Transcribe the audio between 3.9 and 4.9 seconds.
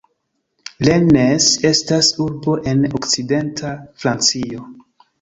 Francio.